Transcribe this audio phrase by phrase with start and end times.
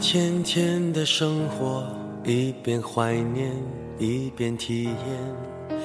[0.00, 1.84] 天天的生活，
[2.24, 3.52] 一边怀念
[3.98, 5.78] 一边体验。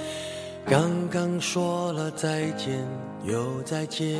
[0.66, 2.88] 刚刚说了再见，
[3.26, 4.20] 又再见。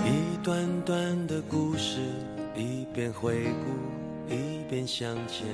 [0.00, 2.00] 一段段的故事，
[2.56, 5.46] 一边回顾一边向前。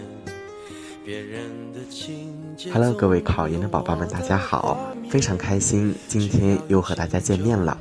[1.05, 2.73] 别人的情节。
[2.73, 4.79] Hello，各位考研的宝宝们，大家好，
[5.11, 7.78] 非常开心，今天又和大家见面了。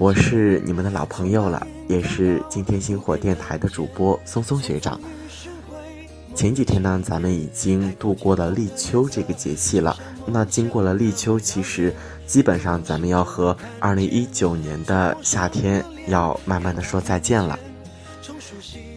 [0.00, 4.98] 我是你们的老朋友了，也是今天星火电台的主播松松学长。
[6.34, 9.94] 前几天呢，咱们已经度过了立秋这个节气了。
[10.24, 11.94] 那经过了立秋，其实
[12.26, 17.58] 基本上咱们要和二零一九年的夏天要慢慢的说再见了。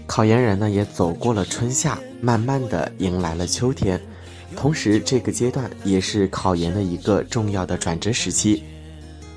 [0.07, 3.99] 考研人呢也走过了春夏，慢慢的迎来了秋天。
[4.55, 8.63] 同时，这个阶段也是考研的一个重要的转折时期。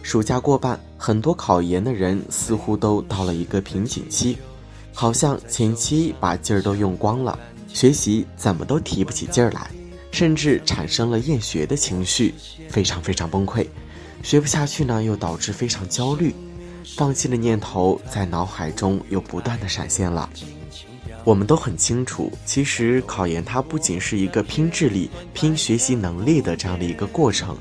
[0.07, 4.39] 暑假过半，很多考研的人似乎都到了一个瓶颈期，
[4.95, 7.37] 好像前期把劲儿都用光了。
[7.67, 9.69] 学习怎么都提不起劲儿来，
[10.13, 12.33] 甚至产生了厌学的情绪，
[12.71, 13.67] 非常非常崩溃。
[14.23, 16.33] 学不下去呢，又导致非常焦虑，
[16.95, 20.31] 放弃的念头在脑海中又不断的闪现了。
[21.25, 27.59] 我们都很清楚，其实考研它不仅是一个拼智力、拼学习能力的这样的一个过程，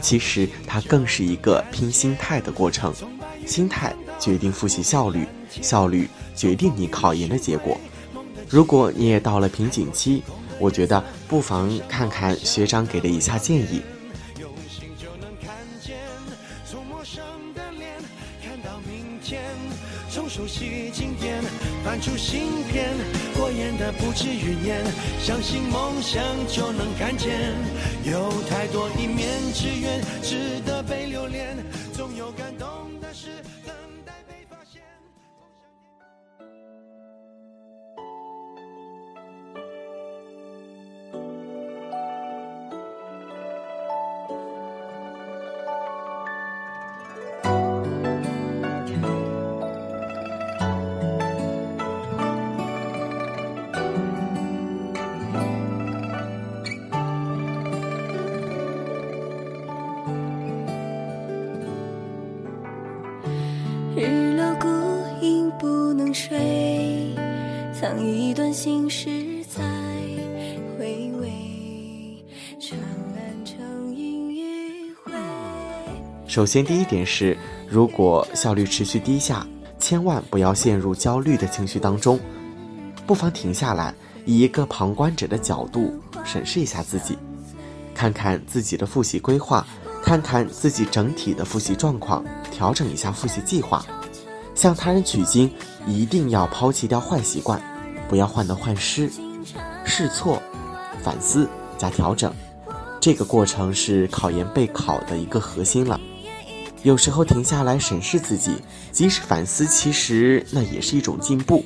[0.00, 2.92] 其实它更是一个拼心态的过程。
[3.46, 5.26] 心态决定复习效率，
[5.60, 7.76] 效率决定你考研的结果。
[8.48, 10.22] 如果你也到了瓶颈期，
[10.58, 13.80] 我觉得不妨看看学长给的以下建议。
[21.84, 22.90] 翻出新篇，
[23.34, 24.84] 过眼的不止云烟，
[25.18, 27.54] 相信梦想就能看见，
[28.04, 31.06] 有太多一面之缘值得被
[67.72, 69.08] 藏一段心事
[69.48, 69.62] 在
[70.78, 72.24] 回味。
[72.58, 72.78] 长
[73.14, 75.12] 安城阴余晖。
[76.26, 77.36] 首先，第一点是，
[77.68, 79.46] 如果效率持续低下，
[79.78, 82.20] 千万不要陷入焦虑的情绪当中，
[83.06, 83.94] 不妨停下来，
[84.26, 85.92] 以一个旁观者的角度
[86.24, 87.18] 审视一下自己，
[87.94, 89.66] 看看自己的复习规划，
[90.02, 93.84] 看看自己整体的复习状况，调整一下复习计划。
[94.54, 95.50] 向他人取经，
[95.86, 97.60] 一定要抛弃掉坏习惯，
[98.08, 99.10] 不要患得患失，
[99.84, 100.42] 试错、
[101.02, 101.48] 反思
[101.78, 102.32] 加调整。
[103.00, 105.98] 这个过程是考研备考的一个核心了。
[106.82, 108.56] 有时候停下来审视自己，
[108.92, 111.64] 即使反思，其实那也是一种进步。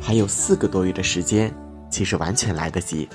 [0.00, 1.52] 还有四个多月的时间，
[1.90, 3.08] 其实完全来得及。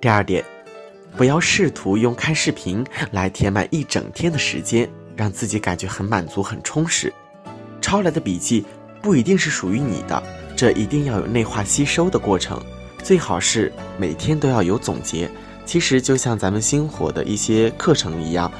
[0.00, 0.44] 第二点，
[1.16, 7.12] 不要试图用看视频来填满一整天的时间，让自己感觉很满足、很充实。
[7.94, 8.64] 抄来的笔记
[9.00, 10.20] 不一定是属于你的，
[10.56, 12.60] 这一定要有内化吸收的过程，
[13.04, 15.30] 最好是每天都要有总结。
[15.64, 18.50] 其实就像咱们星火的一些课程一样，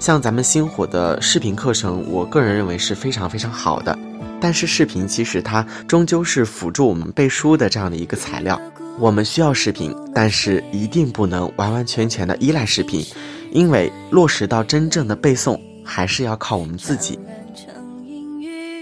[0.00, 3.96] 像咱们星火的视频课程，我个人认为是非常非常好的。
[4.40, 8.60] 但是视频其实它终究是辅助我们背书的这样的一个材料，
[8.98, 13.06] 我们需要视频，但是一定不能完完全全的依赖视频，
[13.52, 17.16] 因为落实到真正的背诵还是要靠我们自己。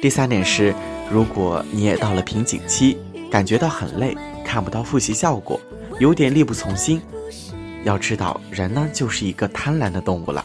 [0.00, 0.72] 第三点是，
[1.10, 2.96] 如果你也到了瓶颈期，
[3.28, 5.60] 感觉到很累，看不到复习效果，
[5.98, 7.02] 有点力不从心，
[7.82, 10.44] 要知道人呢就是一个贪婪的动物了，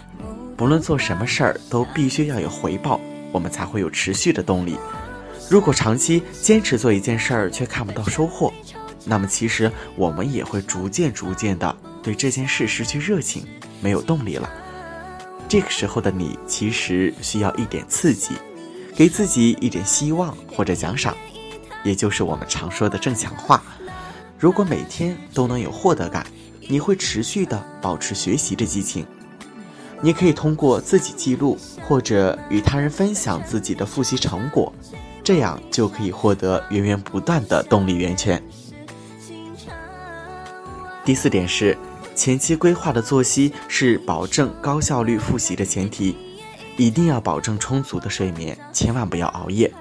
[0.57, 2.99] 不论做什么事儿都必须要有回报，
[3.31, 4.75] 我们才会有持续的动力。
[5.51, 8.51] 如果长期坚持做一件事儿却看不到收获，
[9.05, 13.45] 那么其实我们也会逐渐逐渐的对这件事失去热情，
[13.81, 14.49] 没有动力了。
[15.47, 18.33] 这个时候的你其实需要一点刺激。
[18.95, 21.15] 给自己一点希望或者奖赏，
[21.83, 23.63] 也就是我们常说的正强化。
[24.37, 26.25] 如果每天都能有获得感，
[26.67, 29.05] 你会持续的保持学习的激情。
[30.01, 34.71] 你可以通过自己记录或者与他人分享自己的复习成果，
[35.23, 38.43] 这样就可以获得源源不断的动力源泉。
[41.05, 41.77] 第四点是，
[42.15, 46.15] 前期规划的作息是保证高效率复习的前提。
[46.75, 49.71] 一定要保证充足的睡眠，千万不要熬夜。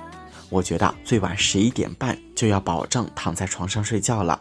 [0.50, 4.40] 我觉得最晚十一点半就要保证躺在床上睡觉了。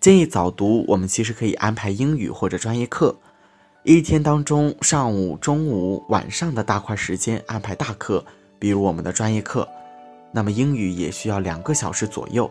[0.00, 3.16] 建议早读，我们其实可以安排英语或者专业课。
[3.84, 8.24] 一天当中，上午、中午、晚上的大块时间安排大课，
[8.58, 9.68] 比如我们的专业课。
[10.32, 12.50] 那么英语也需要两个小时左右。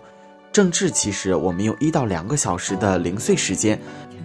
[0.53, 3.77] 政治其实我们用一到两个小时的零碎时间，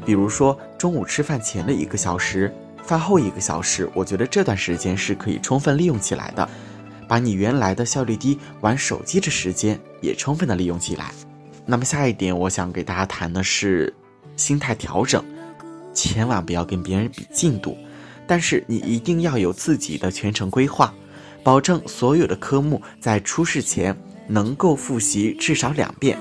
[0.06, 6.48] 比如说中午吃饭前的一个小时，饭后一个小时，我觉得这段时间是可以充分利用起来的，
[7.06, 11.12] 把你原来的效率低玩手机的时间也充分的利用起来。
[11.66, 13.92] 那么下一点，我想给大家谈的是
[14.36, 15.24] 心态调整。
[15.92, 17.76] 千万不要跟别人比进度，
[18.26, 20.94] 但是你一定要有自己的全程规划，
[21.42, 26.16] 保证所有的科目在出试前能够复习至少两遍，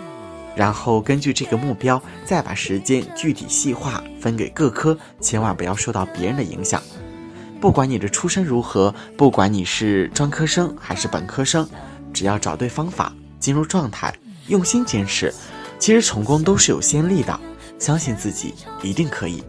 [0.56, 6.82] 然后根据这个目标再把时间具体细化分给各科，千万不要受到别人的影响。
[7.62, 11.68] 不管你的出身如何，不管你是专科生还是本科生，
[12.14, 14.14] 只要找对方法，进入状态，
[14.48, 15.34] 用心坚持，
[15.78, 17.40] 其实成功都是有先例的。
[17.78, 19.44] 相信自己，一定可以。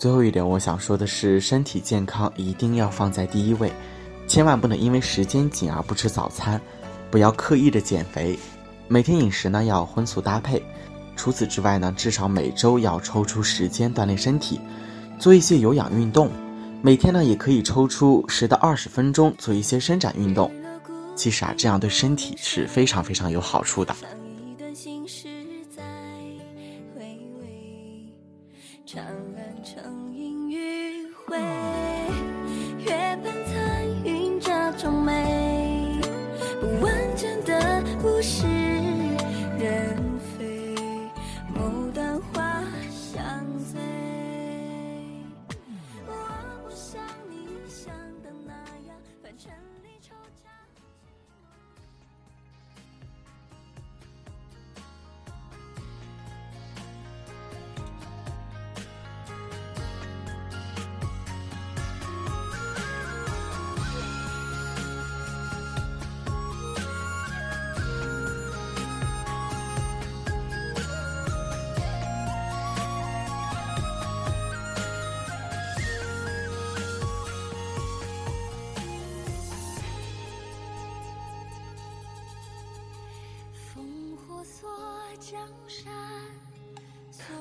[0.00, 3.70] 最后一点，我想说的是，身体健康一定要放在第一位，
[4.26, 6.58] 千万不能因为时间紧而不吃早餐，
[7.10, 8.38] 不要刻意的减肥，
[8.88, 10.64] 每天饮食呢要荤素搭配。
[11.16, 14.58] 除此之外呢，至少每周要抽出时间锻炼身体，
[15.18, 16.30] 做一些有氧运动，
[16.80, 20.50] 每天呢也可以抽出十到二十分钟做一些伸展运动。
[21.14, 23.94] 其实啊，这样对身体是非常非常有好处的。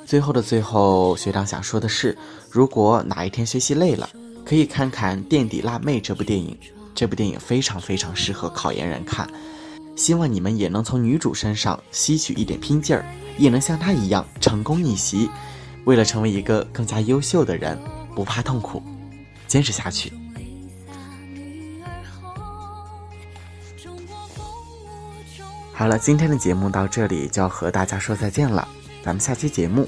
[0.10, 2.18] 最后的最后，学长想说的是，
[2.50, 4.10] 如果哪一天学习累了，
[4.44, 6.58] 可以看看《垫底辣妹》这部电影。
[6.96, 9.30] 这部电影非常非常适合考研人看，
[9.96, 13.06] 希望你们也能从女主身上吸取一点拼劲儿，
[13.38, 15.30] 也能像她一样成功逆袭。
[15.86, 17.80] 为了成为一个更加优秀的人，
[18.16, 18.82] 不怕痛苦，
[19.48, 20.12] 坚持下去。
[25.72, 28.68] 好了，今天的节目到这里就要和大家说再见了，
[29.04, 29.88] 咱们下期节目。